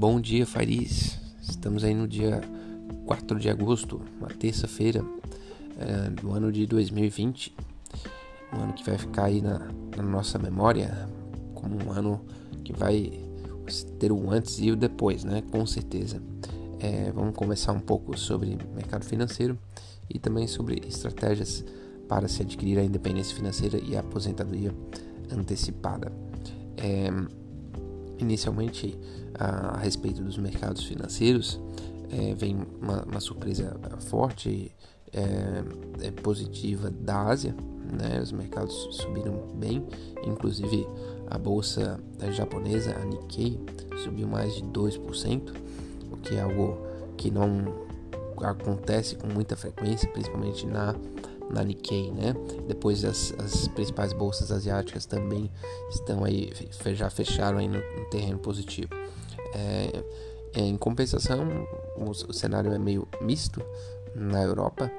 [0.00, 1.18] Bom dia, Fariz.
[1.42, 2.40] Estamos aí no dia
[3.04, 5.04] 4 de agosto, uma terça-feira
[5.78, 7.54] é, do ano de 2020.
[8.50, 9.58] Um ano que vai ficar aí na,
[9.94, 11.06] na, nossa memória
[11.54, 12.24] como um ano
[12.64, 13.12] que vai
[13.98, 15.42] ter o antes e o depois, né?
[15.50, 16.22] Com certeza.
[16.78, 19.58] É, vamos conversar um pouco sobre mercado financeiro
[20.08, 21.62] e também sobre estratégias
[22.08, 24.74] para se adquirir a independência financeira e a aposentadoria
[25.30, 26.10] antecipada.
[26.78, 27.10] É,
[28.22, 28.98] inicialmente,
[29.34, 31.60] a, a, respeito dos mercados financeiros,
[32.10, 33.76] é, vem uma, uma, surpresa
[34.08, 34.74] forte,
[35.12, 37.54] é, é, positiva da Ásia.
[37.92, 38.20] Né?
[38.20, 39.84] Os mercados subiram bem,
[40.24, 40.86] inclusive
[41.28, 42.00] a bolsa
[42.32, 43.60] japonesa, a Nikkei,
[44.02, 45.54] subiu mais de 2%,
[46.10, 46.78] o que é algo
[47.16, 47.88] que não
[48.42, 50.94] acontece com muita frequência, principalmente na
[51.52, 52.34] na Nikkei, né?
[52.66, 55.50] Depois as, as principais bolsas asiáticas também
[55.90, 56.52] estão aí,
[56.94, 58.90] já fecharam aí no, no terreno positivo.
[59.54, 60.04] É,
[60.54, 61.46] é, em compensação,
[61.96, 63.62] o, o, cenário é meio misto
[64.14, 64.90] na Europa,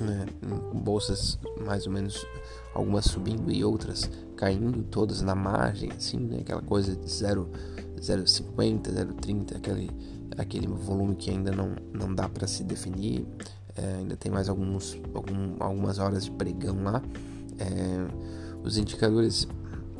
[0.00, 0.26] né?
[0.72, 2.26] bolsas mais ou menos
[2.74, 6.38] algumas subindo e outras caindo, todas na margem, assim, né?
[6.40, 9.90] Aquela coisa de 0,50, 0,30, aquele,
[10.38, 13.26] aquele volume que ainda não, não dá para se definir.
[13.76, 17.02] É, ainda tem mais alguns, algum, algumas horas de pregão lá.
[17.58, 18.06] É,
[18.64, 19.46] os indicadores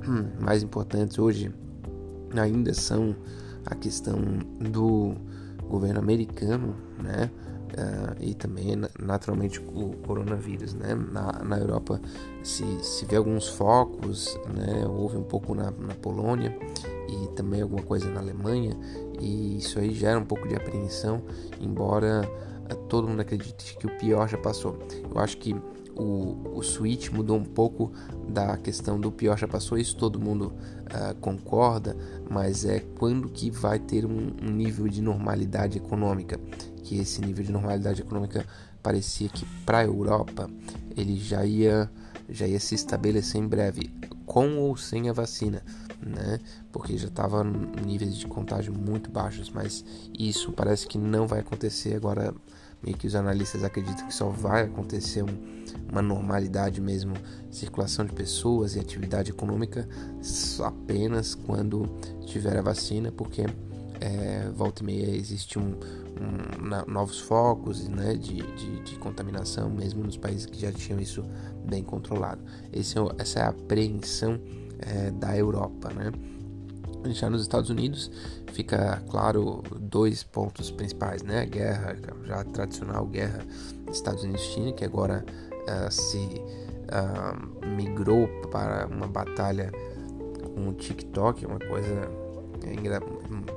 [0.40, 1.52] mais importantes hoje
[2.38, 3.14] ainda são
[3.66, 4.16] a questão
[4.60, 5.14] do
[5.68, 7.30] governo americano, né?
[7.70, 10.92] Uh, e também naturalmente o coronavírus, né?
[10.94, 12.00] Na, na Europa
[12.42, 14.84] se, se vê alguns focos, né?
[14.88, 16.56] Houve um pouco na, na Polônia
[17.08, 18.76] e também alguma coisa na Alemanha
[19.20, 21.22] e isso aí gera um pouco de apreensão,
[21.60, 22.28] embora
[22.74, 24.78] todo mundo acredite que o pior já passou.
[25.10, 25.54] Eu acho que
[26.00, 27.92] o, o switch mudou um pouco
[28.28, 30.52] da questão do pior já passou, isso todo mundo
[30.86, 31.96] uh, concorda,
[32.28, 36.38] mas é quando que vai ter um, um, nível de normalidade econômica,
[36.82, 38.47] que esse nível de normalidade econômica
[38.82, 40.48] parecia que para a Europa
[40.97, 41.91] ele já ia,
[42.28, 43.92] já ia se estabelecer em breve,
[44.25, 45.62] com ou sem a vacina,
[46.00, 46.38] né?
[46.72, 49.84] Porque já estava níveis de contágio muito baixos, mas
[50.19, 52.32] isso parece que não vai acontecer agora
[52.82, 57.14] meio que os analistas acreditam que só vai acontecer um, uma normalidade mesmo,
[57.50, 59.88] circulação de pessoas e atividade econômica
[60.64, 61.86] apenas quando
[62.26, 63.44] tiver a vacina, porque
[64.00, 65.74] é, volta e meia existe um,
[66.20, 70.98] um na, novos focos né, de, de, de, contaminação, mesmo nos países que já tinham
[70.98, 71.22] isso
[71.66, 72.41] bem controlado.
[72.72, 74.41] Esse, é essa é a apreensão
[74.78, 76.10] é, da Europa, né?
[77.06, 78.11] Já nos Estados Unidos
[78.53, 81.43] fica claro dois pontos principais, né?
[81.43, 83.44] A guerra, já a tradicional guerra
[83.91, 89.72] Estados Unidos-China, que agora uh, se uh, migrou para uma batalha
[90.55, 92.09] com o TikTok, uma coisa
[92.66, 93.00] engra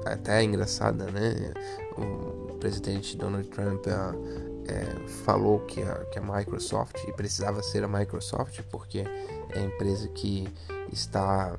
[0.06, 1.54] até engraçada, né?
[1.98, 7.88] O presidente Donald Trump uh, é, falou que a, que a Microsoft precisava ser a
[7.88, 10.48] Microsoft porque é a empresa que
[10.92, 11.58] está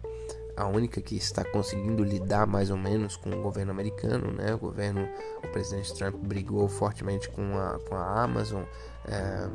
[0.57, 4.55] a única que está conseguindo lidar mais ou menos com o governo americano, né?
[4.55, 5.09] O governo,
[5.43, 8.63] o presidente Trump brigou fortemente com a, com a Amazon,
[9.07, 9.49] é,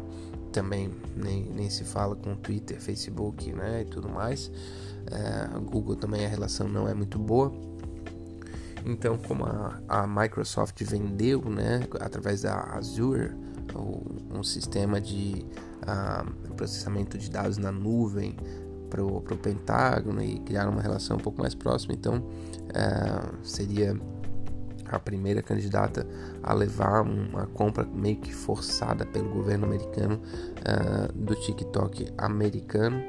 [0.51, 3.81] também nem, nem se fala com Twitter, Facebook, né?
[3.81, 4.51] E tudo mais.
[5.11, 7.51] É, Google também a relação não é muito boa.
[8.85, 13.31] Então, como a, a Microsoft vendeu, né, através da Azure,
[14.33, 15.45] um sistema de
[15.83, 18.35] uh, processamento de dados na nuvem
[18.89, 21.93] para o Pentágono e criar uma relação um pouco mais próxima.
[21.93, 22.23] Então,
[22.73, 23.95] é, seria
[24.91, 26.05] a primeira candidata
[26.41, 30.19] a levar uma compra meio que forçada pelo governo americano
[30.65, 33.01] é, do TikTok americano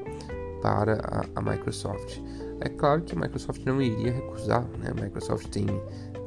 [0.62, 2.20] para a, a, Microsoft.
[2.60, 4.90] É claro que a Microsoft não iria recusar, né?
[4.90, 5.66] A Microsoft tem,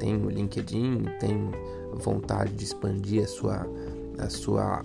[0.00, 1.52] tem o LinkedIn, tem
[1.94, 3.66] vontade de expandir a sua
[4.18, 4.84] a sua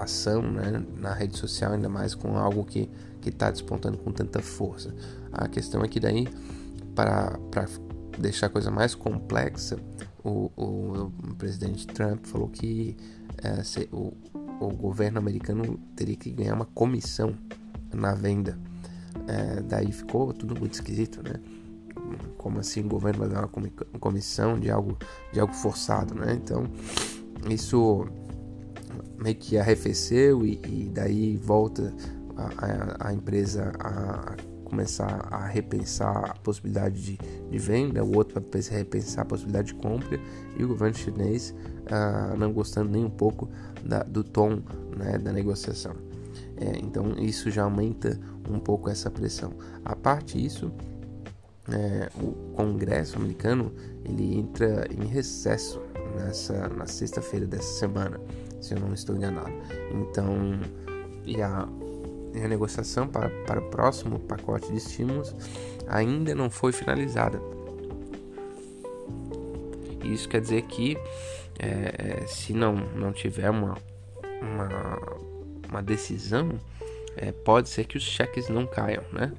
[0.00, 2.88] ação né, na rede social, ainda mais com algo que
[3.30, 4.94] está despontando com tanta força.
[5.32, 6.28] A questão é que daí,
[6.94, 7.38] para
[8.18, 9.78] deixar a coisa mais complexa,
[10.24, 12.96] o, o, o presidente Trump falou que
[13.42, 14.12] é, se, o,
[14.60, 17.34] o governo americano teria que ganhar uma comissão
[17.94, 18.58] na venda.
[19.28, 21.34] É, daí ficou tudo muito esquisito, né?
[22.36, 24.96] Como assim o governo vai dar uma comissão de algo,
[25.32, 26.34] de algo forçado, né?
[26.34, 26.64] Então,
[27.48, 28.06] isso
[29.18, 31.92] meio que arrefeceu e, e daí volta
[32.36, 37.18] a, a, empresa a, começar a repensar a possibilidade de,
[37.50, 40.20] de, venda, o outro vai repensar a possibilidade de compra
[40.58, 41.54] e o governo chinês
[41.86, 43.48] uh, não gostando nem um pouco
[43.84, 44.60] da, do tom
[44.96, 45.94] né, da negociação.
[46.56, 48.18] É, então isso já aumenta
[48.48, 49.52] um pouco essa pressão.
[49.84, 50.72] A parte isso,
[51.70, 53.72] é, o Congresso americano
[54.04, 55.80] ele entra em recesso
[56.16, 58.20] nessa na sexta-feira dessa semana,
[58.60, 59.52] se eu não estou enganado.
[59.92, 60.58] Então,
[61.24, 61.68] e a,
[62.36, 65.34] e a negociação para, para o próximo pacote de estímulos
[65.88, 67.40] ainda não foi finalizada.
[70.04, 70.96] Isso quer dizer que
[71.58, 73.76] é se não, não tiver uma,
[74.40, 74.98] uma,
[75.68, 76.50] uma decisão,
[77.16, 79.32] é, pode ser que os cheques não caiam, né?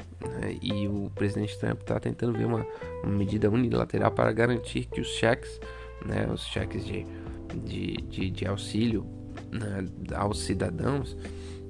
[0.62, 2.66] E o presidente Trump está tentando ver uma,
[3.04, 5.60] uma, medida unilateral para garantir que os cheques,
[6.04, 7.06] né, os cheques de,
[7.54, 9.06] de, de, de auxílio
[9.52, 9.86] né,
[10.16, 11.16] aos cidadãos,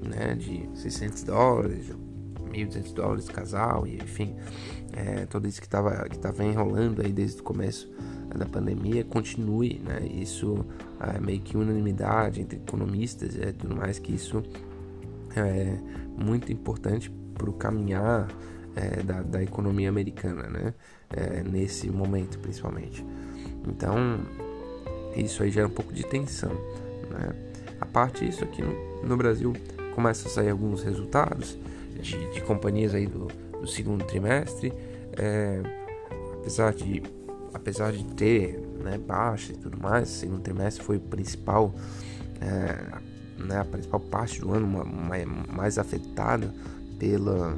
[0.01, 1.91] né, de 600 dólares,
[2.51, 4.35] 1.200 dólares casal, e enfim,
[4.93, 7.91] é, tudo isso que estava que tava enrolando aí desde o começo
[8.35, 10.05] da pandemia continue, né?
[10.05, 10.65] Isso
[10.99, 14.43] é meio que unanimidade entre economistas e é, tudo mais que isso
[15.35, 15.77] é
[16.17, 18.27] muito importante para o caminhar
[18.75, 20.73] é, da, da, economia americana, né?
[21.09, 23.05] É, nesse momento, principalmente.
[23.67, 24.19] Então,
[25.15, 26.53] isso aí gera um pouco de tensão,
[27.09, 27.33] né?
[27.79, 29.53] A parte disso aqui no, no Brasil
[29.97, 31.57] começa a sair alguns resultados
[31.99, 33.29] de, de companhias aí do,
[33.59, 34.71] do segundo trimestre,
[35.13, 35.59] é,
[36.35, 37.01] apesar de
[37.51, 41.73] apesar de ter né, baixa e tudo mais, o segundo trimestre foi o principal
[42.39, 44.85] é, né, a principal parte do ano uma,
[45.51, 46.53] mais afetada
[46.99, 47.57] pela,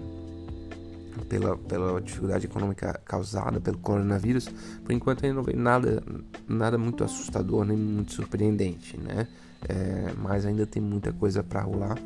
[1.28, 4.48] pela, pela dificuldade econômica causada pelo coronavírus,
[4.86, 6.02] por enquanto ainda não veio nada,
[6.48, 9.28] nada muito assustador nem muito surpreendente, né?
[9.68, 11.98] É, mas ainda tem muita coisa para rolar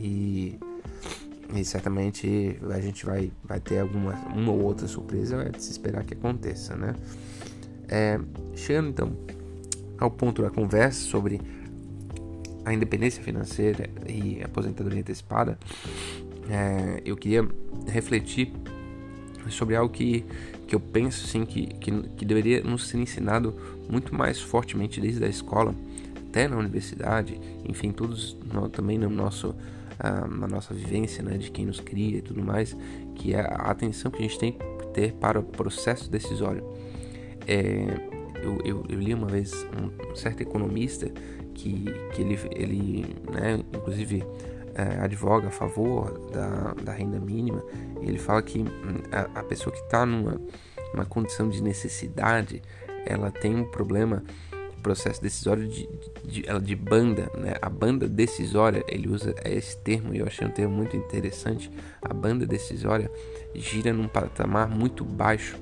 [0.00, 0.58] e,
[1.54, 5.70] e, certamente a gente vai, vai ter alguma uma ou outra surpresa, é de se
[5.70, 6.94] esperar que aconteça, né?
[7.88, 8.18] É,
[8.54, 9.12] chegando então
[9.98, 11.40] ao ponto da conversa sobre
[12.64, 15.58] a independência financeira e aposentadoria antecipada,
[16.50, 17.48] é, eu queria
[17.86, 18.52] refletir
[19.48, 20.24] sobre algo que,
[20.66, 23.54] que eu penso assim, que, que, que deveria nos ser ensinado
[23.88, 25.74] muito mais fortemente desde a escola
[26.28, 29.54] até na universidade, enfim, todos nós, também no nosso,
[30.00, 32.76] uh, na nossa vivência né, de quem nos cria e tudo mais,
[33.14, 36.64] que é a atenção que a gente tem que ter para o processo decisório.
[37.46, 37.86] É,
[38.42, 41.10] eu, eu, eu, li uma vez um certo economista
[41.54, 44.24] que, que ele, ele né, inclusive
[44.74, 47.62] é, advoga a favor da, da renda mínima,
[48.02, 48.66] ele fala que hum,
[49.10, 50.40] a, a pessoa que está numa,
[50.92, 52.62] numa condição de necessidade,
[53.06, 54.22] ela tem um problema
[54.86, 55.88] processo decisório de,
[56.24, 57.54] de, de, de, banda, né?
[57.60, 61.68] A banda decisória, ele usa esse termo e eu achei um termo muito interessante.
[62.00, 63.10] A banda decisória
[63.52, 65.56] gira num patamar muito baixo.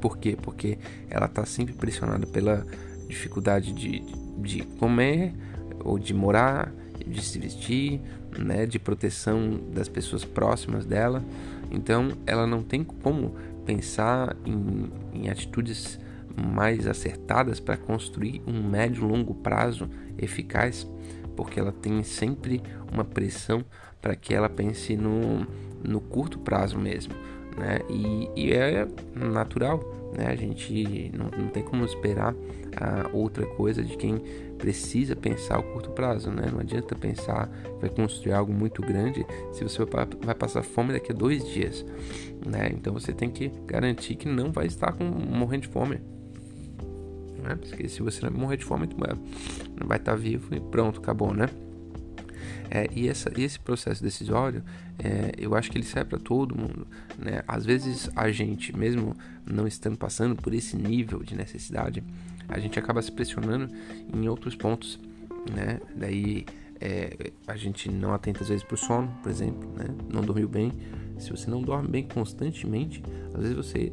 [0.00, 0.38] Por quê?
[0.40, 0.78] Porque
[1.10, 2.64] ela está sempre pressionada pela
[3.08, 4.00] dificuldade de,
[4.38, 5.34] de comer
[5.80, 6.72] ou de morar,
[7.04, 8.00] de se vestir,
[8.38, 11.24] né, de proteção das pessoas próximas dela.
[11.68, 13.34] Então, ela não tem como
[13.66, 15.98] pensar em, em atitudes
[16.36, 19.88] mais acertadas para construir um médio e longo prazo
[20.18, 20.86] eficaz,
[21.36, 22.62] porque ela tem sempre
[22.92, 23.64] uma pressão
[24.00, 25.46] para que ela pense no,
[25.82, 27.14] no curto prazo mesmo.
[27.56, 27.80] Né?
[27.88, 30.26] E, e é natural né?
[30.26, 32.34] A gente não, não tem como esperar
[32.76, 34.18] a outra coisa de quem
[34.58, 36.48] precisa pensar o curto prazo, né?
[36.52, 41.12] Não adianta pensar que vai construir algo muito grande se você vai passar fome daqui
[41.12, 41.84] a dois dias,
[42.44, 42.70] né?
[42.72, 46.00] Então você tem que garantir que não vai estar com, morrendo de fome.
[47.42, 47.56] Né?
[47.56, 48.88] Porque se você morrer de fome,
[49.78, 51.48] não vai estar vivo e pronto, acabou, né?
[52.70, 54.62] É, e essa, esse processo decisório,
[54.98, 56.86] é, eu acho que ele serve para todo mundo.
[57.18, 57.42] Né?
[57.46, 62.02] Às vezes a gente, mesmo não estando passando por esse nível de necessidade,
[62.48, 63.68] a gente acaba se pressionando
[64.14, 65.00] em outros pontos.
[65.52, 65.80] Né?
[65.96, 66.46] Daí
[66.80, 69.86] é, a gente não atenta às vezes para o sono, por exemplo, né?
[70.12, 70.72] não dormiu bem.
[71.18, 73.02] Se você não dorme bem constantemente,
[73.34, 73.92] às vezes você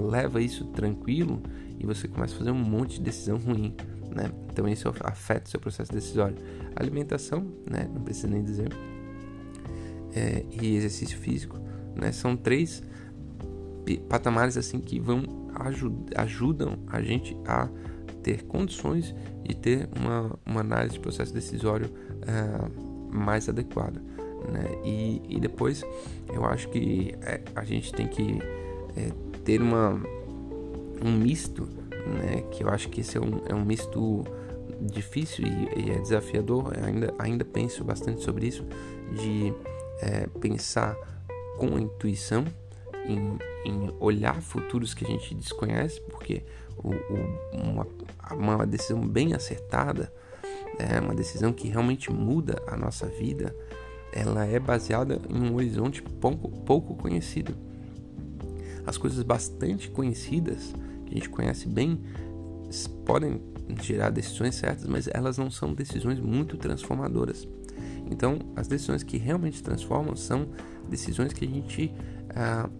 [0.00, 1.42] leva isso tranquilo
[1.78, 3.74] e você começa a fazer um monte de decisão ruim.
[4.10, 4.30] Né?
[4.50, 6.36] Então isso afeta o seu processo decisório.
[6.74, 7.88] Alimentação, né?
[7.92, 8.72] não precisa nem dizer,
[10.14, 11.58] é, e exercício físico,
[11.94, 12.12] né?
[12.12, 12.82] são três
[14.08, 17.68] patamares assim que vão ajud ajudam a gente a
[18.22, 19.14] ter condições
[19.44, 21.88] de ter uma, uma análise de processo decisório
[22.22, 24.02] é, mais adequada.
[24.50, 24.80] Né?
[24.84, 25.84] E, e depois
[26.32, 28.38] eu acho que é, a gente tem que
[28.96, 29.12] é,
[29.46, 29.98] ter uma,
[31.02, 31.66] um misto
[32.06, 32.42] né?
[32.50, 34.24] Que eu acho que esse é um, é um misto
[34.80, 36.72] difícil e, e é desafiador.
[36.76, 38.64] Eu ainda, ainda penso bastante sobre isso,
[39.12, 39.52] de
[40.00, 40.94] é, pensar
[41.58, 42.44] com intuição
[43.04, 46.44] em, em, olhar futuros que a gente desconhece, porque
[46.76, 47.86] o, o, uma,
[48.32, 50.12] uma decisão bem acertada,
[50.78, 53.54] é uma decisão que realmente muda a nossa vida,
[54.12, 57.56] ela é baseada em um horizonte pouco, pouco conhecido.
[58.86, 60.74] As coisas bastante conhecidas,
[61.04, 62.00] que a gente conhece bem,
[63.04, 63.40] podem
[63.82, 67.48] gerar decisões certas, mas elas não são decisões muito transformadoras.
[68.10, 70.48] Então, as decisões que realmente transformam são
[70.88, 71.92] decisões que a gente
[72.30, 72.70] ah,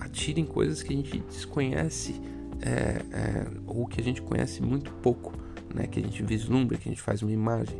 [0.00, 2.20] atira em coisas que a gente desconhece
[2.60, 5.32] é, é, ou que a gente conhece muito pouco,
[5.74, 5.86] né?
[5.86, 7.76] que a gente vislumbra, que a gente faz uma imagem.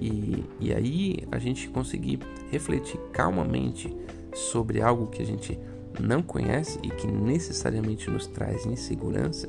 [0.00, 2.18] E, e aí a gente conseguir
[2.50, 3.94] refletir calmamente
[4.34, 5.58] sobre algo que a gente
[6.00, 9.48] não conhece e que necessariamente nos traz insegurança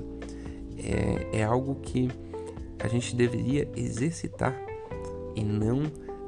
[0.77, 2.09] é, é algo que
[2.79, 4.55] a gente deveria exercitar
[5.35, 5.83] e não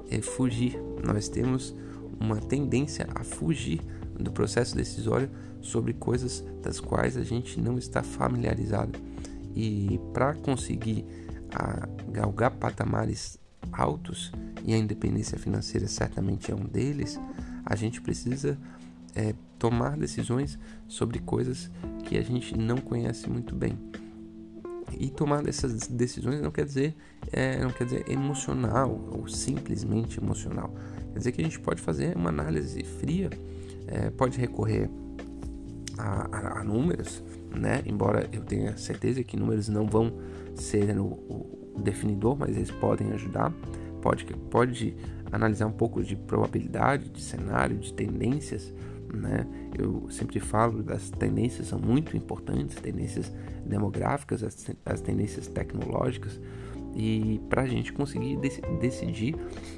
[0.10, 0.80] é, fugir.
[1.04, 1.76] Nós temos
[2.20, 3.82] uma tendência a fugir
[4.20, 5.30] do processo decisório
[5.62, 9.00] sobre coisas das quais a gente não está familiarizado.
[9.56, 11.06] E para conseguir
[11.54, 13.38] a, galgar patamares
[13.72, 14.32] altos,
[14.66, 17.20] e a independência financeira certamente é um deles,
[17.66, 18.58] a gente precisa
[19.16, 21.70] é, tomar decisões sobre coisas
[22.06, 23.78] que a gente não conhece muito bem.
[24.98, 26.96] E tomar essas decisões não quer dizer
[27.32, 30.74] é, não quer dizer emocional ou simplesmente emocional.
[31.12, 33.30] Quer dizer que a gente pode fazer uma análise fria,
[33.88, 34.90] é, pode recorrer
[35.98, 37.24] a, a, a, números,
[37.56, 37.84] né?
[37.86, 40.14] Embora eu tenha certeza que números não vão
[40.56, 43.54] ser o, o definidor, mas eles podem ajudar.
[44.02, 44.96] Pode, pode
[45.32, 48.74] analisar um pouco de probabilidade, de cenário, de tendências,
[49.14, 49.46] né?
[49.78, 53.32] Eu sempre falo das tendências são muito importantes, tendências
[53.66, 56.40] demográficas, as, as tendências tecnológicas,
[56.96, 59.36] e para a gente conseguir dec decidir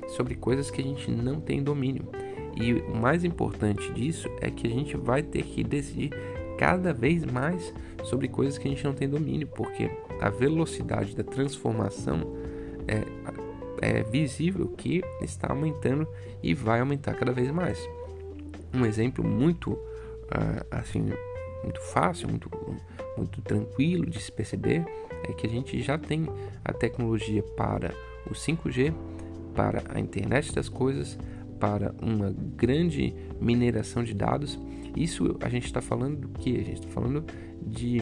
[0.10, 2.08] sobre coisas que a gente não tem domínio.
[2.56, 6.12] E o mais importante disso é que a gente vai ter que decidir
[6.58, 7.74] cada vez mais
[8.04, 12.36] sobre coisas que a gente não tem domínio, porque a velocidade da transformação
[12.88, 13.04] é,
[13.82, 16.08] é visível que está aumentando
[16.44, 17.80] e vai aumentar cada vez mais.
[18.74, 21.10] Um exemplo muito uh, assim
[21.64, 22.50] muito fácil, muito,
[23.18, 24.86] muito tranquilo de se perceber
[25.24, 26.28] é que a gente já tem
[26.66, 27.94] a tecnologia para
[28.26, 28.94] o 5G,
[29.54, 31.18] para a internet das coisas,
[31.60, 34.60] para uma grande mineração de dados.
[34.96, 36.60] Isso a gente está falando do que?
[36.60, 37.24] A gente está falando
[37.62, 38.02] de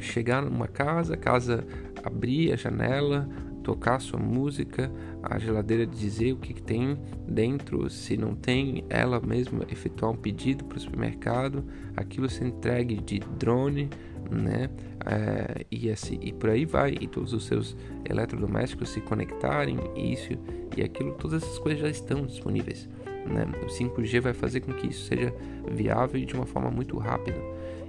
[0.00, 1.66] chegar numa casa, casa
[2.04, 3.28] abrir a janela,
[3.64, 4.92] tocar sua música,
[5.22, 10.16] a geladeira dizer o que, que tem dentro, se não tem, ela mesma efetuar um
[10.16, 11.64] pedido para o supermercado,
[11.96, 13.88] aquilo ser entregue de drone,
[14.30, 14.68] né?
[15.06, 17.76] É, e assim e por aí vai, e todos os seus
[18.08, 20.32] eletrodomésticos se conectarem, isso
[20.76, 22.88] e aquilo, todas essas coisas já estão disponíveis.
[23.26, 23.46] Né?
[23.62, 25.34] O 5G vai fazer com que isso seja
[25.70, 27.38] viável de uma forma muito rápida.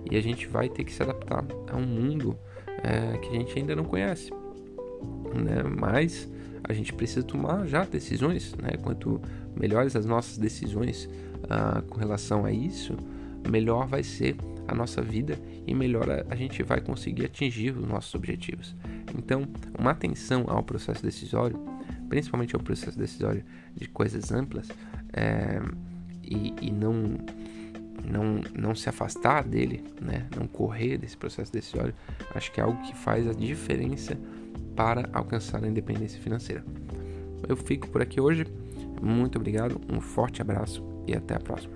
[0.09, 2.37] E a gente vai ter que se adaptar a um mundo
[2.81, 4.31] é, que a gente ainda não conhece
[5.33, 5.63] né?
[5.63, 6.29] Mas
[6.63, 8.71] a gente precisa tomar já decisões, né?
[8.81, 9.21] Quanto
[9.55, 11.09] melhores as nossas decisões
[11.43, 12.95] uh, com relação a isso,
[13.49, 14.35] melhor vai ser
[14.67, 18.75] a nossa vida e melhor a, a, gente vai conseguir atingir os nossos objetivos.
[19.17, 19.47] Então,
[19.77, 21.59] uma atenção ao processo decisório,
[22.09, 23.43] principalmente ao processo decisório
[23.75, 24.67] de coisas amplas,
[25.13, 25.61] é,
[26.23, 27.17] e, e não
[28.03, 30.27] não, não se afastar dele, né?
[30.35, 31.93] não correr desse processo decisório,
[32.35, 34.15] acho que é algo que faz a diferença
[34.75, 36.63] para alcançar a independência financeira.
[37.47, 38.45] Eu fico por aqui hoje.
[39.01, 41.75] Muito obrigado, um forte abraço e até a próxima.